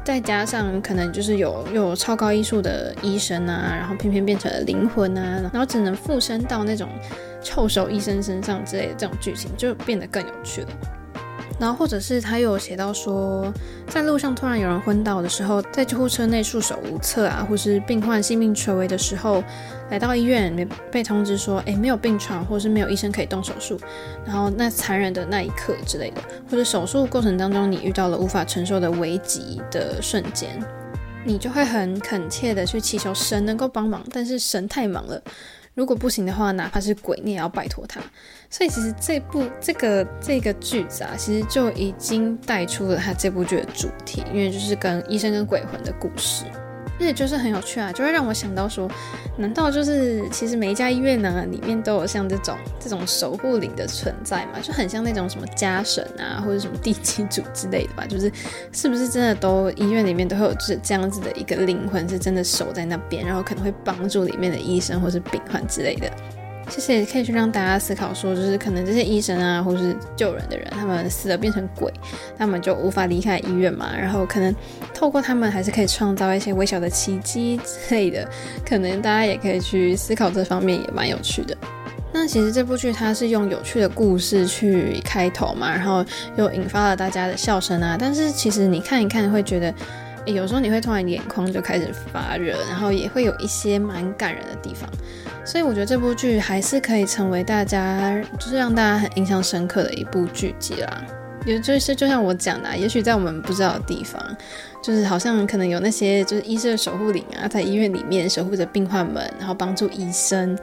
[0.03, 6.89] 再加上可能就是有有超高医术的医生啊，然后偏偏变成了灵魂啊，然后只能附身到那种
[7.41, 10.67] 臭手医生身上之类的这种剧情，就变得更有趣了。
[11.59, 13.51] 然后或者是他又有写到说，
[13.87, 19.43] 在路上突然有人昏倒的时候，在救护车内束手无策啊，或是病患性命垂危的时候，
[19.89, 23.77] 来到医院被被通知说，诶，没有病床，或是没有医生可以动手术，
[24.25, 30.49] 然后那残忍的那一刻之类的，或者手术过程当中你遇到了无法承受的危急的瞬间，
[31.25, 35.21] 你就会很恳切的去祈求神能够帮忙，但是神太忙了。
[35.79, 38.01] 如果不行的话，哪怕是鬼，你也要拜托他。
[38.49, 46.43] 所以其实这部这个这个句子啊，其实就已经带出了他这部剧的主题，因为就是跟医生跟鬼魂的故事。
[46.99, 48.89] 而且就是很有趣啊，就会让我想到说，
[49.37, 54.59] 难道就是其实每一家医院呢，里面都有像这种这种守护灵的存在嘛？
[54.61, 58.05] 就很像那种什么家神啊，或者什么地基主之类的吧？
[58.05, 58.29] 就是
[58.73, 66.11] 是不是真的都医院里面都会有这这样子的一个灵魂，是真的守在那边，然后可能会帮助里面的医生或是病患之类的？
[66.69, 71.91] 其实也可以去让大家思考说，就是可能这些医生啊，或是救人的人，他们死了变成鬼，
[72.37, 73.89] 他们就无法离开医院嘛。
[73.97, 74.55] 然后可能
[74.93, 78.25] 透过他们，还是可以创造一些微小的奇迹之类的。
[78.65, 81.57] 可能大家也可以去思考这方面，也蛮有趣的。
[82.13, 86.05] 那其实这部剧它是用有趣的故事去开头嘛，然后
[86.37, 87.97] 又引发了大家的笑声啊。
[87.99, 89.73] 但是其实你看一看，会觉得。
[90.25, 94.87] 有时候你会突然眼眶就开始发热，然后也会有一些蛮感人的地方，
[95.49, 101.03] 所以我觉得这部剧还是可以成为大家就是让大家很印象深刻的一部剧集啦。
[101.43, 104.23] 也就是就像我讲的，也许在我们不知道的地方，
[104.83, 110.55] 就是好像可能有那些就是医生的守护灵啊，在医院里面守护着病患们，然后帮助医生。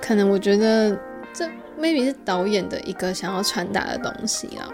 [0.00, 0.98] 可能我觉得
[1.34, 1.46] 这
[1.78, 4.66] maybe 是导演的一个想要传达的东西啦。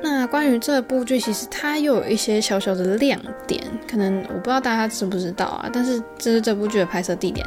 [0.00, 5.68] 那关于这部剧，其实它又有一些小小的亮点，可能我不知道大家知不知道啊。
[5.72, 7.44] 但是这是这部剧的拍摄地点，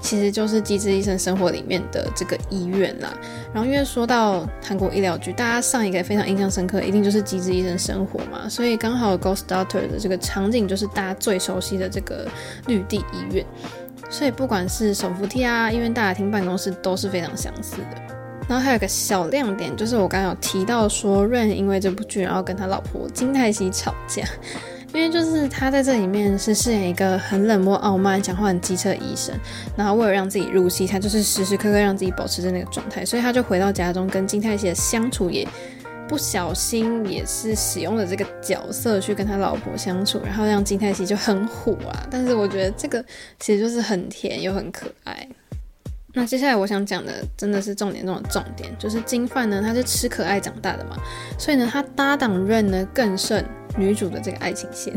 [0.00, 3.12] 其实就是《机智医生生活》里面的这个医院啦。
[3.52, 8.46] 然后因为说到韩国医疗剧，大家上一个非常印象深刻，一定就是《机智医生生活》嘛。
[8.46, 12.28] 所以刚好《Ghost Doctor》的这个场景就是大家最熟悉的这个
[12.66, 13.44] 绿地医院，
[14.10, 18.15] 所以不管是手扶梯啊、医院大厅、办公室都是非常相似的。
[18.48, 24.22] 然后还有个小亮点，就是我刚刚有提到说，Rain 因为这部剧，然后跟他老婆金泰熙吵架，
[24.94, 29.34] 因为就是他在这里面是饰演一个很冷漠、傲慢、讲话很机车医生，
[29.76, 35.46] 然后为了让自己入戏，他就是时时刻刻让自己保持着那个状态，所以他就回到家中跟金泰熙的相处也
[36.08, 42.06] 不小心也是使用了这个角色去跟他老婆相处，然后让金泰熙就很火啊。
[42.08, 43.04] 但是我觉得这个
[43.40, 45.28] 其实就是很甜又很可爱。
[46.18, 50.96] 那接下来我想讲的真的是重点中的重点，就是金范呢，他是吃可爱长大的嘛，
[51.38, 53.44] 所以呢，他搭档 Ren 呢更胜
[53.76, 54.94] 女主的这个爱情线。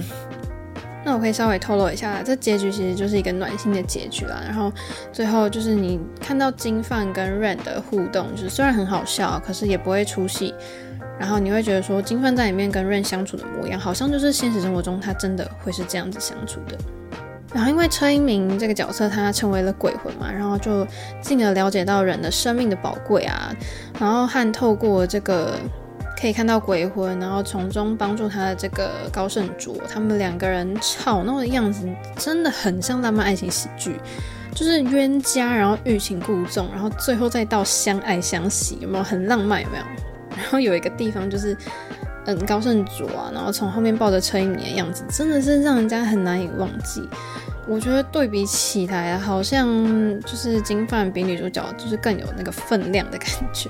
[1.04, 4.42] 那我可以稍微透露一下，这结局其实就是一个暖心的结局啦。
[4.46, 4.72] 然后
[5.12, 10.56] 最后就是你看到金范跟 Ren 的互动，就是虽然很好笑，可是也不会出戏。
[11.20, 16.78] 然后你会觉得说，金范在里面跟 Ren 相处的模样，好像就是现实生活中他真的会是这样子相处的。
[17.54, 20.86] 然后，因为车英明这个角色，他成为了鬼魂嘛，然后就
[21.22, 23.52] 进而了解到人的生命的宝贵啊，
[24.00, 25.56] 然后和透过这个
[26.20, 33.96] 可以看到鬼魂，然后从中帮助他的这个高胜卓，他们两个人吵闹的样子真的很像浪漫爱情喜剧，
[34.54, 39.64] 就是冤家，然后欲擒故纵，然后最后再到相爱相惜，有没有很浪漫？
[39.64, 39.84] 有没有？
[40.38, 41.58] 然后有一个地方就是，
[42.46, 47.08] 高胜卓啊，然后从后面抱着车英明的样子，真的是让人家很难以忘记。
[47.68, 49.68] 我觉得对比起来，好像
[50.22, 53.70] 就是金范比女主角就是更有那个分量的感觉。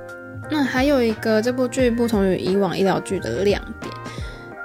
[0.50, 3.92] 那还有一个这部剧不同于以往医疗剧的亮点。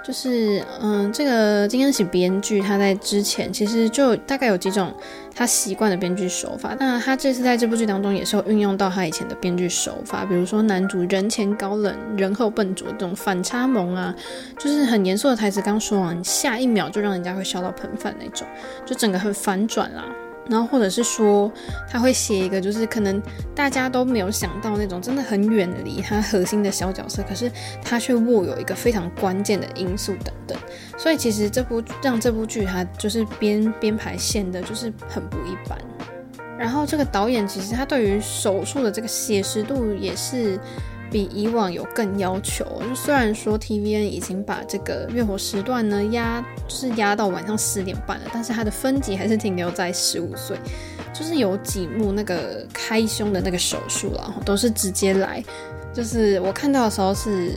[0.06, 4.94] 就是，嗯，这个金恩喜编剧他在之前其实就大概有几种
[5.34, 14.13] 他习惯的编剧手法，那他这次在这部剧当中也是有运用到他以前的编剧手法，比如说男主人前高冷，人后笨拙这种反差萌啊，
[14.60, 18.46] 就是很严肃的台词刚说完，下一秒就让人家会笑到喷饭那种，
[18.86, 20.04] 就整个很反转啦。
[20.50, 21.52] 然后或者是说，
[21.90, 23.22] 他会写一个，就是可能
[23.56, 27.52] 大家都没有想到那种真的很远离他核心的小角色，可是
[27.82, 30.58] 他却握有一个非常关键的因素等等。
[30.98, 35.78] 所以其实这部让这部剧它就是编编排线的，就是很不一般。
[36.58, 40.60] 然后这个导演其实他对于手术的这个写实度也是。
[41.13, 50.58] 比以往有更要求，就虽然说 TVN 已经把这个月活时段呢压，就是压到晚上十点半了，但是它的分级还是停留在十五岁，
[51.13, 55.43] 就是有几幕那个开胸的那个手术了，都是直接来，
[55.93, 57.52] 就是我看到的时候是，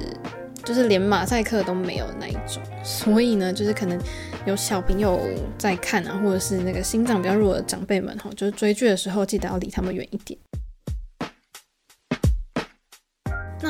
[0.62, 3.98] 就是连马赛克都没有那一种，所以呢，就是可能
[4.44, 5.18] 有小朋友
[5.56, 10.38] 在看啊，或者是那个心脏比较弱的长辈们哈，就是追剧的时候记得要离他们远一点。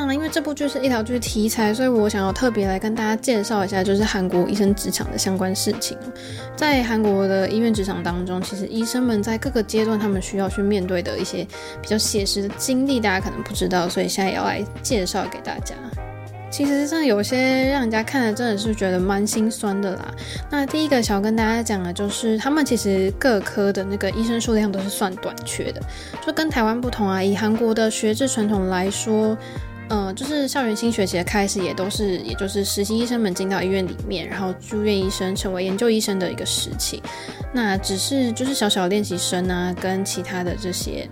[0.04, 5.96] 那因为这部剧是医疗剧题材，所以我想要特别来跟大家介绍一下，就是韩国医生职场的相关事情。
[6.54, 11.46] 在韩国的医院职场当中，其实医生们在各个阶段，他们需要去面对的一些
[11.80, 15.74] 比较写实的经历，大家可能不知道，所以现在也要来介绍给大家。
[16.48, 20.14] 其实真的有些让人家看了真的是觉得蛮心酸的啦。
[20.48, 25.82] 那第一个想要跟大家讲的就是，他们其实各科的那个医生数量都是算短缺的，
[26.24, 27.22] 就跟台湾不同啊。
[27.22, 29.36] 以韩国的学制传统来说，
[29.88, 37.02] 呃，就是校园新学期的开始也都是，也就是实习医生们进到医院里面，然后住院医生成为研究医生的一个时期。
[37.52, 41.08] 那只是就是小小练习生啊，跟其他的这些。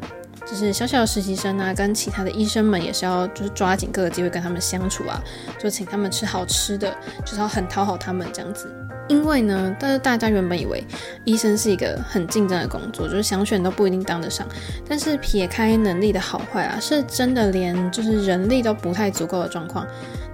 [0.47, 5.19] 就是小小的实习生啊，跟其他的医生们也是要就是抓紧各个机会跟他们相处啊，
[5.59, 8.71] 就请他们吃好吃的，就是要很讨好他们这样子。
[9.09, 10.83] 因为呢，但是大家原本以为
[11.25, 14.47] 医生是一个很竞争的工作，就是想选都不一定当得上。
[14.89, 19.87] 但是撇开能力的好坏啊，是真的连就是人力都不太足够的状况，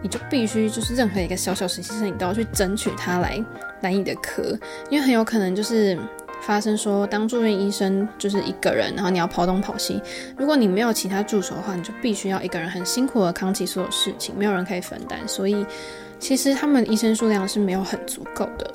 [0.02, 3.44] 你就必须就是任何一个小小实习生，你都要去争取他来
[3.80, 5.98] 来你的科，因为很有可能就是。
[6.42, 10.00] 发生说，当住院医生就是一个人，然后你要跑东跑西。
[10.38, 15.18] 如果你没有其他助手的话，你就必须要一个人很辛苦的扛起所有事情，没有人可以分担。
[15.28, 15.66] 所以，
[16.20, 18.70] 其实他们医生数量是没有很足够的。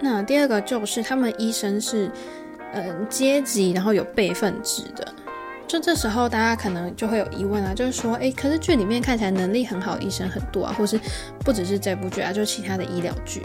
[0.00, 2.10] 那第二个就是他们医生是，
[2.72, 5.12] 嗯，阶级然后有辈分制的。
[5.66, 10.98] 就这时候大家可能就会有疑问啊，就是说，诶，可是剧里面看起来能力很好的医生很多啊，或是
[11.40, 13.42] 不只是这部剧啊，就其他的医疗剧。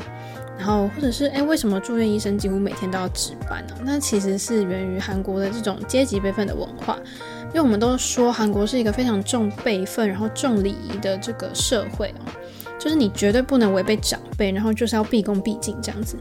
[0.58, 3.76] 然后，或者是哎，为什么住院医生几乎每天都要值班呢？
[3.84, 6.98] 那其实是源于韩国的这种阶级辈分的文化，
[7.48, 12.32] 因为我们都说韩国是一个非常重辈分，然后重礼仪的这个社会哦，
[12.84, 16.17] 就是你绝对不能违背长辈，然后就是要毕恭毕敬这样子。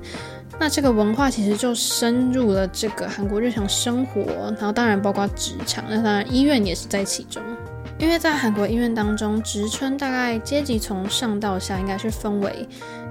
[0.61, 4.23] 那这个文化其实就深入了这个韩国日常生活，
[4.57, 7.43] 然后当然包括职场，那当然医院也是在其中。
[7.99, 12.69] 因为在韩国医院当中，职称大概阶级从上到下应该是分为。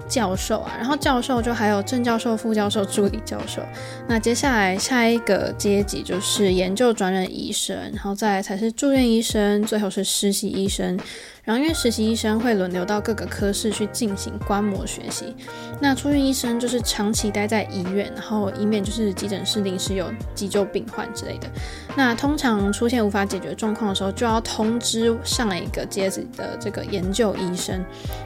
[0.08, 3.62] 教授啊，然后教授就还有正教授、副教授、助理教授。
[4.10, 11.00] 那接下来下一个阶级就是研究专任医生，然后再才是住院医生，最后是实习医生。
[11.44, 15.36] 然后，因为实习医生会轮流到各个科室去进行观摩学习，
[15.80, 21.50] 那住院医生就是长期待在医院，然后以免就是急诊室临时有急救病患之类的。
[21.96, 27.84] 那通常出现无法解决状况的时候，就要通知上一个阶级的这个研究医生。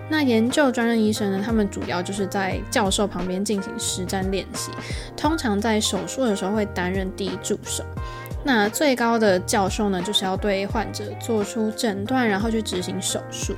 [0.09, 4.71] 那研究专任医生呢，他们主要就是在教授旁边进行实战练习，
[5.15, 7.83] 通常在手术的时候会担任第一助手。
[8.47, 13.55] 那最高的教授呢，就是要对患者做出诊断，然后去执行手术。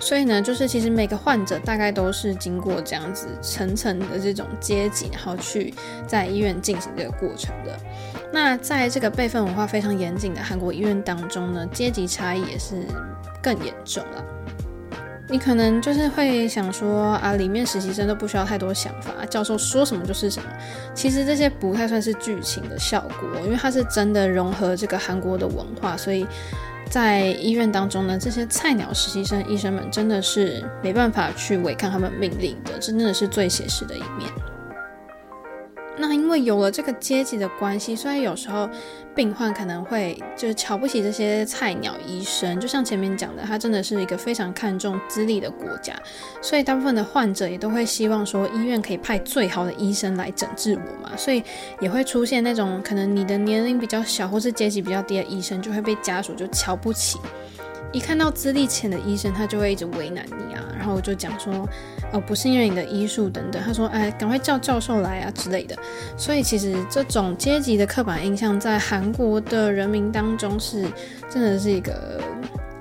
[0.00, 5.72] 所以呢，就是其实每个患者大概都是经过这样子层层的这种阶级，然后去
[6.06, 7.76] 在医院进行这个过程的。
[8.30, 12.84] 那在这个辈分文化非常严谨的韩国医院当中呢，阶级差异也是
[13.42, 14.24] 更严重了。
[15.30, 20.48] 你可能就是会想说啊，里面实习生都不需要太多想法，教授说什么就是什么。
[20.94, 26.26] 其实这些不太算是剧情的效果，因为它是真的融合这个韩国的文化，所以
[26.88, 34.32] 在医院当中呢，这些菜鸟实习生医生们真的是没办法去违抗他们命令的，这真的是最写实的一面。
[35.98, 38.68] 那因为有了这个阶级的关系，所以有时候
[39.14, 42.58] 病患可能会就是瞧不起这些菜鸟医生。
[42.60, 45.94] 就像前面讲的，他真的是一个非常看重资历的国家，
[46.40, 51.42] 所以大部分的患者也都会希望说医院可以派最好的医生来诊治我嘛，所以
[51.80, 57.18] 也会出现那种可能你的年龄比较小或是阶级比较低的医生就会被家属就瞧不起。
[57.92, 61.66] 一看到资历浅的医生，他就会一直为难你啊，然后就讲说，
[62.12, 63.62] 哦，不信任你的医术等等。
[63.62, 65.74] 他说，哎，赶快叫教授来啊之类的。
[66.16, 70.84] 所以其实这种阶级的刻板印象在韩国的人民当中是
[71.30, 72.20] 真的是一个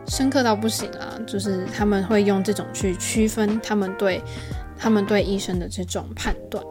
[0.07, 4.21] 深刻到不行啊，就是他们会用这种去区分他们对
[4.77, 6.63] 他们对医生的这种判断。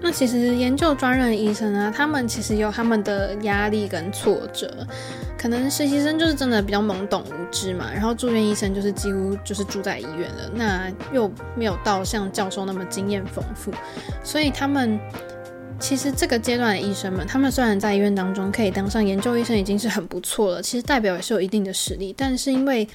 [0.00, 4.86] 那其实研究专任医生啊，他们其实有他们的压力跟挫折。
[5.36, 13.72] 可能实习生就是真的比较懵懂无知嘛，然后住院医生就是几乎就是住在医院了，那又没有到像教授那么经验丰富，
[14.22, 15.00] 所以他们
[15.78, 22.86] 其实这个阶段的医生们，他们虽然在医院当中可以当上研究医生已经是很不错了，其实代表也是有一定的实力，但是因为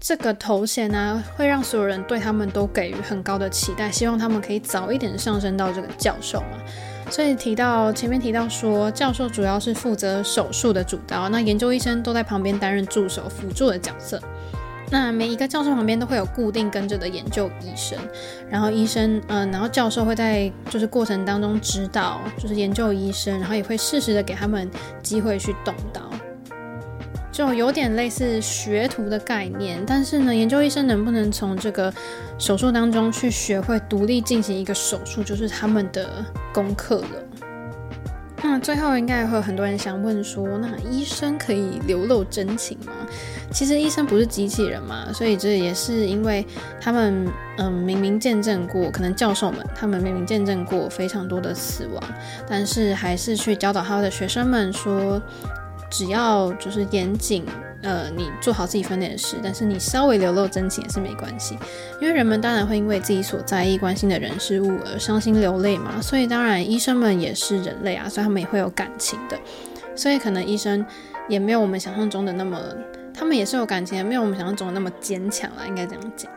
[0.00, 6.58] 这个头衔呢，会让所有人对他们都给予很高的期待，希望他们可以早一点上升到这个教授嘛。
[7.10, 14.20] 所以提到前面提到说，教授主要是负责手术的主刀，那研究医生都在旁边担任助手辅助的角色。
[14.92, 17.96] 那每一个教授旁边都会有固定跟着的研究医生，
[18.48, 24.68] 然后医生，嗯、然后教授会在就是过程当中指导，就是研究医生，然后也会适时的给他们
[25.02, 26.02] 机会去动刀。
[27.40, 29.82] 就有点类似学徒的概念。
[29.86, 31.90] 但是呢，研究医生能不能从这个
[32.36, 36.22] 手术当中去学会独立进行一个手术，就是他们的
[36.52, 37.08] 功课了。
[38.42, 42.92] 那最后应该会有很多人想问说，那医生可以流露真情吗？
[43.50, 46.46] 其实医生不是机器人嘛，所以这也是因为
[46.78, 47.26] 他们
[47.56, 52.02] 嗯明明见证过，可能教授们他们明明见证过非常多的死亡，
[52.46, 55.20] 但是还是去教导他的学生们说，
[55.90, 57.44] 只要就是严谨。
[57.82, 61.58] 呃，你做好自己分内的事，但是你稍微流露真情也是没关系，
[61.98, 69.38] 因为人们当然会因为自己所在意、关心的人事物而伤心流泪嘛，所以当然医生们也是人类啊，所以他们也会有感情的，
[69.96, 70.84] 所以可能医生
[71.26, 72.60] 也没有我们想象中的那么，
[73.14, 76.30] 他们也是有感情，也没有我们想象中的那么坚强啦，应该这样讲。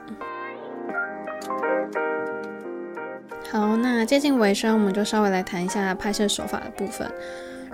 [3.52, 7.06] 好，那接近尾声，我们就稍微来谈一下拍摄手法的部分。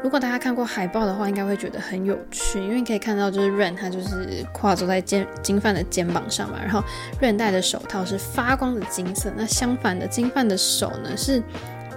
[0.02, 6.82] 如果大家看过海报的话，应该会觉得很有趣，因为可以看到就是 Ren 他就是跨坐在肩金范的肩膀上嘛，然后
[7.22, 11.44] Ren 戴的手套是发光的金色，那相反的金范的手呢是，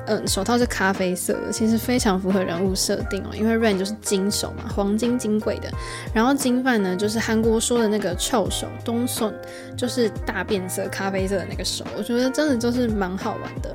[0.06, 5.70] 嗯，手套是咖啡色的，其实非常符合人物设定哦，因为 Rain 就是金手嘛，黄金金贵的，
[6.12, 9.32] 然后金范呢就是韩国说的那个臭手东顺，
[9.76, 13.74] 就是大变色咖啡色的那个手，我觉得真的就是蛮好玩的。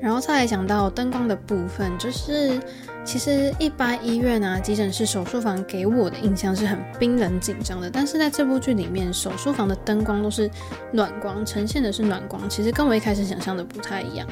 [0.00, 2.60] 然后再来讲到灯光的部分，就是。
[3.02, 10.48] 其实一般医院啊、急诊室、手术房给我的印象是很冰冷紧张的，但是在这部剧里面，手术房的灯光都是
[10.92, 14.28] 暖光，呈现的是暖光，其实跟我一开始想象的不太一样。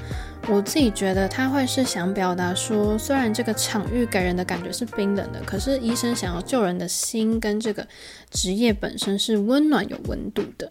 [0.48, 7.84] 我自己觉得他会是想表达说，虽然这个场域给人的感觉是冰冷的，可是医生想要救人的心跟这个
[8.30, 10.70] 职业本身是温暖有温度的。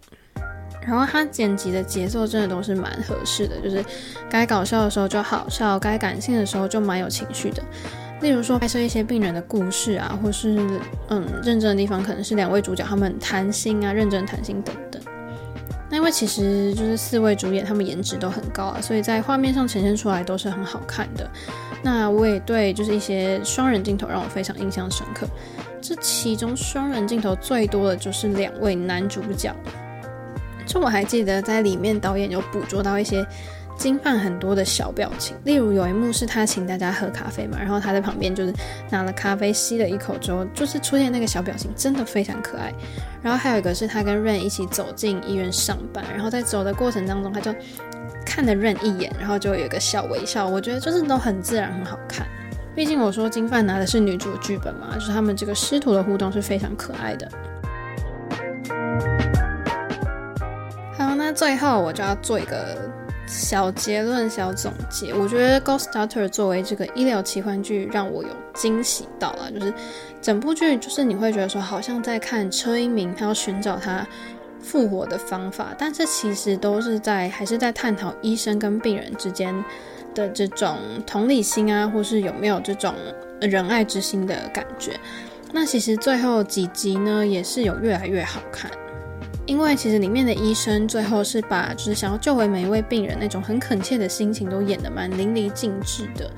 [0.88, 3.84] 然后他剪辑的节奏真的都是蛮合适的，就是
[4.30, 7.62] 该搞笑的时候就好笑，该感性的时候就蛮有情绪的。
[8.22, 10.58] 例如说拍摄一些病人的故事啊，或是
[11.10, 15.02] 嗯认真的地方，可能是两位主角他们谈心啊，认真谈心等等。
[15.90, 21.30] 那因为其实就是四位主演他们颜值都很高啊，所以在画面上呈现出来都是很好看的。
[21.84, 25.28] 那我也对就是一些双人镜头让我非常印象深刻。
[25.82, 29.54] 这其中双人镜头最多的就是两位男主角。
[30.68, 33.26] 就我还记得，在里面导演有捕捉到一些
[33.78, 38.54] 金范很多的小表情，例如有一幕是他请大家喝咖啡嘛，然后他在旁边就是
[38.90, 42.74] 拿了咖啡吸了一口之后，就是出现那个小表情，真的非常可爱。
[43.22, 47.54] 然后还有一个是他跟 Rain 一起走进医院上班，然后在走的过程当中，他就
[48.26, 52.28] 看了 Rain 一眼，然后就有一个小微笑，我觉得就是都很自然，很好看。
[52.76, 57.28] 毕竟我说金范拿的是女主剧本嘛，就是他们这个师徒的互动是非常可爱的。
[61.38, 62.76] 最后，我就要做一个
[63.28, 65.14] 小结论、小总结。
[65.14, 69.52] 我觉得《Ghost Doctor》作为这个医疗奇幻剧，让我有惊喜到了。
[69.52, 69.72] 就是
[70.20, 74.04] 整部剧，就是你会觉得说，好像在看车英明，他要寻找他
[74.60, 79.54] 复活的方法，但是其实都是在还是在探讨医生跟病人之间
[80.16, 80.76] 的这种
[81.06, 82.96] 同理心啊，或是有没有这种
[83.40, 85.00] 仁爱之心的感觉。
[85.54, 88.72] 那其实最后几集呢，也是有越来越好看。
[89.48, 96.30] 因为其实里面的医生最后是把就是想要救回每一位病人那种很恳切的心情都演得蛮淋漓尽致的。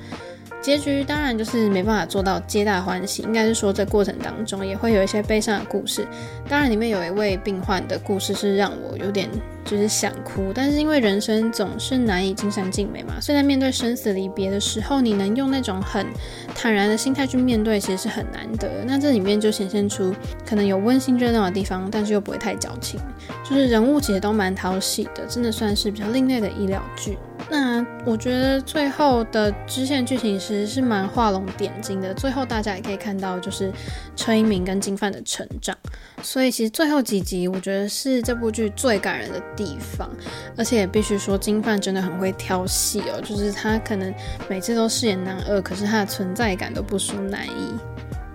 [0.60, 6.06] 结局当然就是没办法做到皆大欢喜，应该是说这过程当中也会有一些悲伤的故事。
[6.48, 9.28] 当然里面有一位病患的故事是让我有点
[9.64, 16.06] 就是想哭，但是因为人生总是难以尽善尽美嘛，所以在面对生死离别的时候，你能用那种很
[16.54, 18.68] 坦然的心态去面对，其实是很难得。
[18.86, 20.14] 那这里面就显现出
[20.46, 23.00] 可能有温馨热闹的地方，但是又不会太矫情，
[23.48, 27.16] 就是人物其实都蛮讨喜的，真的算是比较另类的医疗剧。
[27.50, 33.72] 那我觉得最后的支线剧情其实是蛮画龙点睛的，最后大家也可以看到就是
[34.14, 35.76] 车英明跟金范的成长，
[36.22, 40.08] 所以其实最后几集我觉得是这部剧最感人的地方，
[40.56, 44.14] 而且也必须说金范真的很会挑戏哦，就是他可能
[44.48, 47.74] 每次都饰演男二，可是他的存在感都不输男一。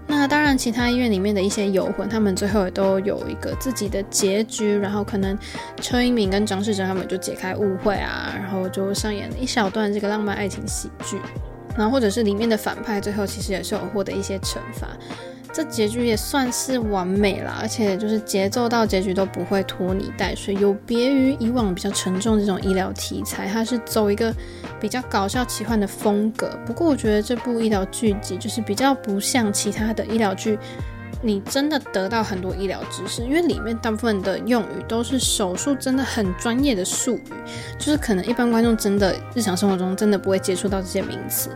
[0.07, 5.37] 那当然，其他医院里面的一些游魂，他们最后也都有一个自己的结局，然后可能
[5.81, 11.19] 邱英明跟张世哲他们就解开误会啊，然后就上演了一小段这个浪漫爱情喜剧，
[11.75, 14.87] 然后或者是里面的反派最后其实也是有获得一些惩罚。
[15.55, 24.35] 这结局也算是完美了，而且就是节奏到结局都不会拖泥带水，有别于以往比较沉重这种医疗题材，它是走一个
[24.81, 26.59] 比较搞笑奇幻的风格。
[26.65, 30.59] 不过我觉得这部医疗剧集就是比较不像其他的医疗剧，
[31.21, 37.33] 你真的得到很多医疗知识，因为里面大部分的用语都是手术真的很专业的术语，
[37.79, 41.49] 就是可能一般观众真的日常生活中真的不会接触到这些名词。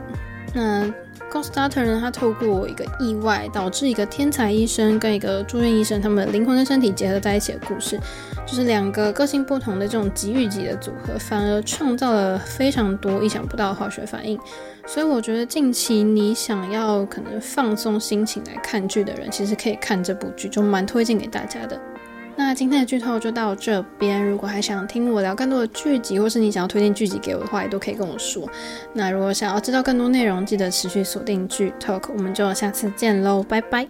[0.53, 0.89] 那。
[1.31, 7.99] Ghost Doctor 呢，他透过一个意外导致一个天才医生跟一个住院医生，他们灵魂跟身体结合在一起的故事，
[8.45, 14.39] 就是两个个性不同的这种极与极的组合，反而创造了非常多意想不到的化学反应。
[14.87, 21.79] 所以我觉得近期你想要可能放松心情来看剧的人，其实可以看这部剧，就蛮推荐给大家的。
[22.41, 24.25] 那今天的剧透就到这边。
[24.25, 28.49] 如果还想听我聊更多的剧集，或是你想要推荐剧集给我的话，也都可以跟我说。
[28.93, 33.85] 那如果想要知道更多内容，记得持续锁定剧 Talk，我们就下次见喽，拜拜。